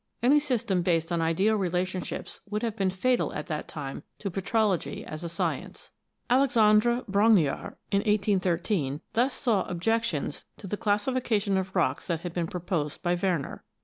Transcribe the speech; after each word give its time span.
Any 0.23 0.39
system 0.39 0.81
based 0.81 1.11
on 1.11 1.21
ideal 1.21 1.55
relationships 1.57 2.41
would 2.49 2.63
have 2.63 2.75
been 2.75 2.89
fatal 2.89 3.31
at 3.33 3.45
that 3.45 3.67
time 3.67 4.01
to 4.17 4.31
petrology 4.31 5.03
as 5.05 5.23
a 5.23 5.29
science. 5.29 5.91
Alexandre 6.27 7.03
Bronguiart, 7.07 7.75
in 7.91 7.99
1813, 7.99 9.01
thus 9.13 9.35
saw 9.35 9.61
objections 9.67 10.21
i] 10.23 10.25
ON 10.25 10.25
ROCKS 10.25 10.37
IN 10.37 10.41
GENERAL 10.41 10.53
3 10.57 10.61
to 10.63 10.67
the 10.67 10.81
classification 10.83 11.57
of 11.57 11.75
rocks 11.75 12.07
that 12.07 12.21
had 12.21 12.33
been 12.33 12.47
proposed 12.47 13.03
by 13.03 13.13
Werner. 13.13 13.63